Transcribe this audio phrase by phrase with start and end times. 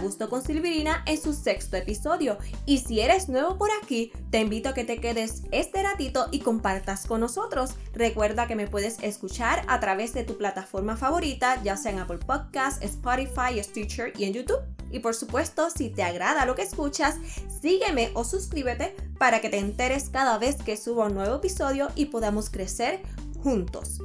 [0.00, 2.36] Justo con Silvirina en su sexto episodio.
[2.66, 6.40] Y si eres nuevo por aquí, te invito a que te quedes este ratito y
[6.40, 7.74] compartas con nosotros.
[7.94, 12.18] Recuerda que me puedes escuchar a través de tu plataforma favorita, ya sea en Apple
[12.18, 14.60] Podcasts, Spotify, Stitcher y en YouTube.
[14.90, 17.16] Y por supuesto, si te agrada lo que escuchas,
[17.62, 22.06] sígueme o suscríbete para que te enteres cada vez que subo un nuevo episodio y
[22.06, 23.02] podamos crecer
[23.42, 24.00] juntos.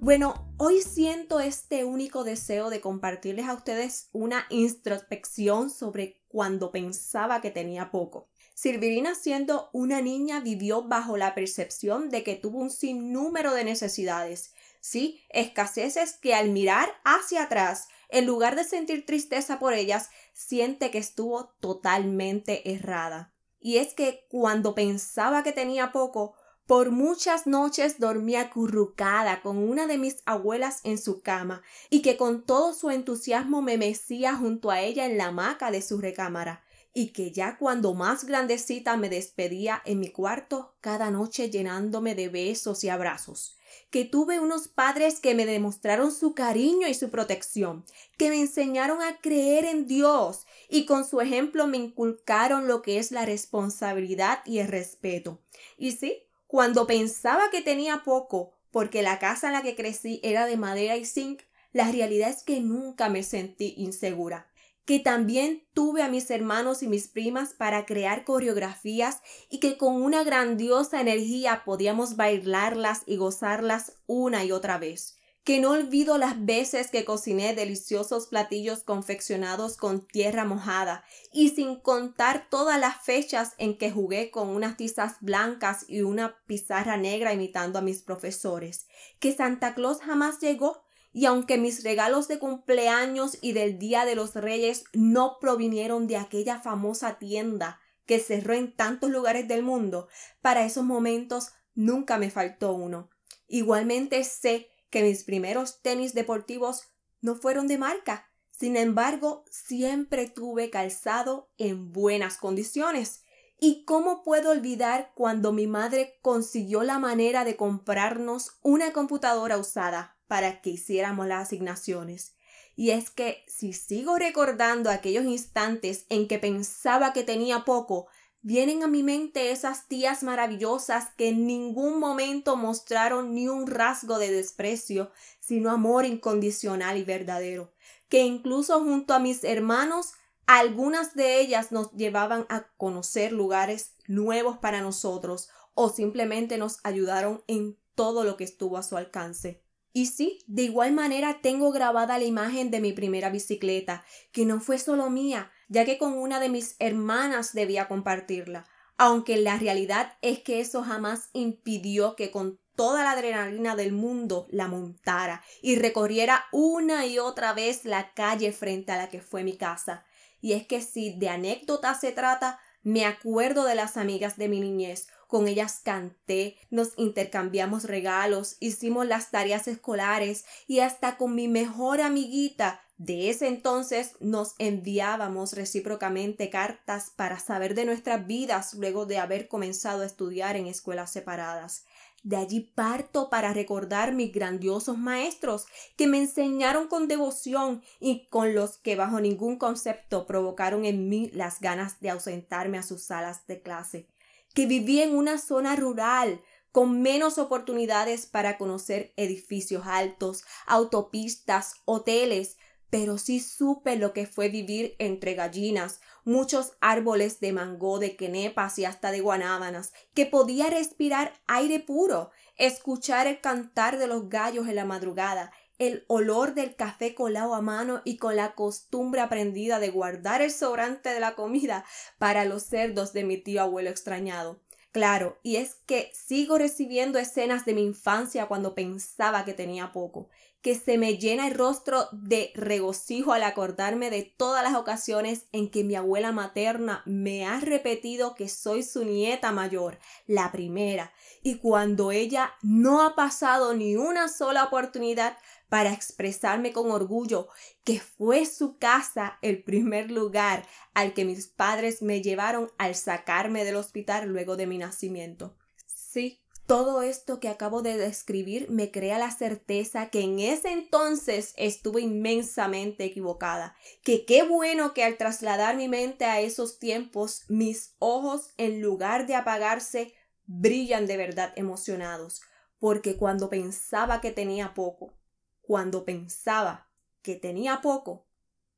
[0.00, 7.40] Bueno, hoy siento este único deseo de compartirles a ustedes una introspección sobre cuando pensaba
[7.40, 8.28] que tenía poco.
[8.54, 14.52] Silvirina siendo una niña vivió bajo la percepción de que tuvo un sinnúmero de necesidades,
[14.80, 20.90] sí, escaseces que al mirar hacia atrás, en lugar de sentir tristeza por ellas, siente
[20.90, 23.32] que estuvo totalmente errada.
[23.60, 26.34] Y es que cuando pensaba que tenía poco,
[26.68, 32.18] por muchas noches dormía acurrucada con una de mis abuelas en su cama y que
[32.18, 36.62] con todo su entusiasmo me mecía junto a ella en la hamaca de su recámara
[36.92, 42.28] y que ya cuando más grandecita me despedía en mi cuarto cada noche llenándome de
[42.28, 43.56] besos y abrazos
[43.90, 47.84] que tuve unos padres que me demostraron su cariño y su protección,
[48.16, 52.98] que me enseñaron a creer en Dios y con su ejemplo me inculcaron lo que
[52.98, 55.40] es la responsabilidad y el respeto.
[55.76, 60.46] Y sí, cuando pensaba que tenía poco, porque la casa en la que crecí era
[60.46, 64.50] de madera y zinc, la realidad es que nunca me sentí insegura.
[64.86, 70.00] Que también tuve a mis hermanos y mis primas para crear coreografías y que con
[70.00, 75.17] una grandiosa energía podíamos bailarlas y gozarlas una y otra vez
[75.48, 81.76] que no olvido las veces que cociné deliciosos platillos confeccionados con tierra mojada y sin
[81.76, 87.32] contar todas las fechas en que jugué con unas tizas blancas y una pizarra negra
[87.32, 88.88] imitando a mis profesores,
[89.20, 90.82] que Santa Claus jamás llegó
[91.14, 96.18] y aunque mis regalos de cumpleaños y del Día de los Reyes no provinieron de
[96.18, 100.08] aquella famosa tienda que cerró en tantos lugares del mundo,
[100.42, 103.08] para esos momentos nunca me faltó uno.
[103.46, 106.88] Igualmente sé que mis primeros tenis deportivos
[107.20, 108.30] no fueron de marca.
[108.50, 113.22] Sin embargo, siempre tuve calzado en buenas condiciones.
[113.60, 120.16] ¿Y cómo puedo olvidar cuando mi madre consiguió la manera de comprarnos una computadora usada
[120.28, 122.36] para que hiciéramos las asignaciones?
[122.76, 128.06] Y es que si sigo recordando aquellos instantes en que pensaba que tenía poco,
[128.40, 134.18] Vienen a mi mente esas tías maravillosas que en ningún momento mostraron ni un rasgo
[134.18, 135.10] de desprecio,
[135.40, 137.72] sino amor incondicional y verdadero,
[138.08, 140.12] que incluso junto a mis hermanos,
[140.46, 147.42] algunas de ellas nos llevaban a conocer lugares nuevos para nosotros o simplemente nos ayudaron
[147.48, 149.67] en todo lo que estuvo a su alcance.
[149.98, 154.60] Y sí, de igual manera tengo grabada la imagen de mi primera bicicleta, que no
[154.60, 158.64] fue solo mía, ya que con una de mis hermanas debía compartirla,
[158.96, 164.46] aunque la realidad es que eso jamás impidió que con toda la adrenalina del mundo
[164.50, 169.42] la montara y recorriera una y otra vez la calle frente a la que fue
[169.42, 170.06] mi casa.
[170.40, 174.60] Y es que si de anécdota se trata, me acuerdo de las amigas de mi
[174.60, 181.48] niñez, con ellas canté, nos intercambiamos regalos, hicimos las tareas escolares y hasta con mi
[181.48, 189.06] mejor amiguita de ese entonces nos enviábamos recíprocamente cartas para saber de nuestras vidas luego
[189.06, 191.84] de haber comenzado a estudiar en escuelas separadas.
[192.24, 195.66] De allí parto para recordar mis grandiosos maestros
[195.96, 201.30] que me enseñaron con devoción y con los que bajo ningún concepto provocaron en mí
[201.32, 204.08] las ganas de ausentarme a sus salas de clase,
[204.54, 206.42] que viví en una zona rural
[206.72, 212.56] con menos oportunidades para conocer edificios altos, autopistas, hoteles,
[212.90, 218.78] pero sí supe lo que fue vivir entre gallinas, muchos árboles de mango, de quenepas
[218.78, 224.68] y hasta de guanábanas, que podía respirar aire puro, escuchar el cantar de los gallos
[224.68, 229.78] en la madrugada, el olor del café colado a mano y con la costumbre aprendida
[229.78, 231.84] de guardar el sobrante de la comida
[232.18, 234.60] para los cerdos de mi tío abuelo extrañado.
[234.90, 240.28] Claro, y es que sigo recibiendo escenas de mi infancia cuando pensaba que tenía poco,
[240.62, 245.70] que se me llena el rostro de regocijo al acordarme de todas las ocasiones en
[245.70, 251.12] que mi abuela materna me ha repetido que soy su nieta mayor, la primera,
[251.42, 255.38] y cuando ella no ha pasado ni una sola oportunidad
[255.68, 257.48] para expresarme con orgullo
[257.84, 263.64] que fue su casa el primer lugar al que mis padres me llevaron al sacarme
[263.64, 265.56] del hospital luego de mi nacimiento.
[265.86, 271.54] Sí, Todo esto que acabo de describir me crea la certeza que en ese entonces
[271.56, 277.94] estuve inmensamente equivocada, que qué bueno que al trasladar mi mente a esos tiempos, mis
[277.98, 280.12] ojos en lugar de apagarse,
[280.44, 282.42] brillan de verdad emocionados,
[282.78, 285.18] porque cuando pensaba que tenía poco,
[285.62, 286.90] cuando pensaba
[287.22, 288.26] que tenía poco,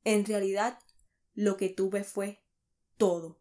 [0.05, 0.79] en realidad
[1.33, 2.41] lo que tuve fue
[2.95, 3.40] todo.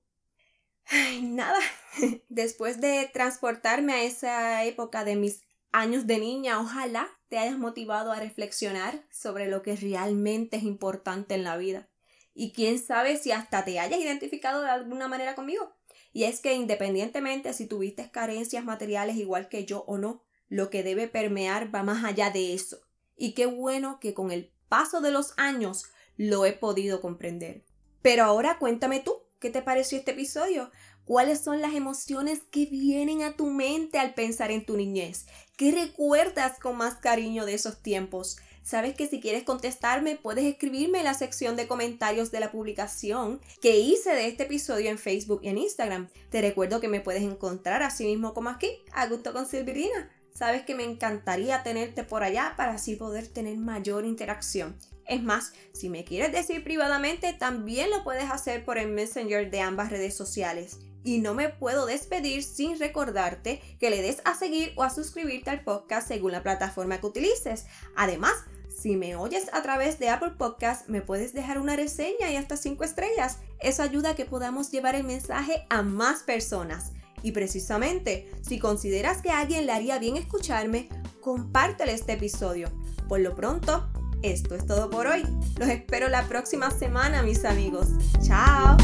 [0.91, 1.59] Ay, nada.
[2.29, 8.11] Después de transportarme a esa época de mis años de niña, ojalá te hayas motivado
[8.11, 11.89] a reflexionar sobre lo que realmente es importante en la vida.
[12.35, 15.73] Y quién sabe si hasta te hayas identificado de alguna manera conmigo.
[16.13, 20.83] Y es que independientemente si tuviste carencias materiales igual que yo o no, lo que
[20.83, 22.79] debe permear va más allá de eso.
[23.17, 25.85] Y qué bueno que con el paso de los años
[26.17, 27.65] lo he podido comprender.
[28.03, 30.71] Pero ahora cuéntame tú, ¿qué te pareció este episodio?
[31.05, 35.27] ¿Cuáles son las emociones que vienen a tu mente al pensar en tu niñez?
[35.57, 38.37] ¿Qué recuerdas con más cariño de esos tiempos?
[38.63, 43.41] Sabes que si quieres contestarme puedes escribirme en la sección de comentarios de la publicación
[43.61, 46.11] que hice de este episodio en Facebook y en Instagram.
[46.29, 50.11] Te recuerdo que me puedes encontrar así mismo como aquí, a gusto con Silvirina.
[50.35, 54.77] Sabes que me encantaría tenerte por allá para así poder tener mayor interacción.
[55.11, 59.61] Es más, si me quieres decir privadamente, también lo puedes hacer por el Messenger de
[59.61, 60.79] ambas redes sociales.
[61.03, 65.51] Y no me puedo despedir sin recordarte que le des a seguir o a suscribirte
[65.51, 67.67] al podcast según la plataforma que utilices.
[67.97, 68.35] Además,
[68.69, 72.57] si me oyes a través de Apple Podcast, me puedes dejar una reseña y hasta
[72.57, 73.39] 5 estrellas.
[73.59, 76.93] Eso ayuda a que podamos llevar el mensaje a más personas.
[77.25, 80.89] Y precisamente, si consideras que a alguien le haría bien escucharme,
[81.21, 82.71] compártele este episodio.
[83.09, 83.91] Por lo pronto,
[84.23, 85.23] esto es todo por hoy.
[85.59, 87.89] Los espero la próxima semana, mis amigos.
[88.23, 88.77] Chao.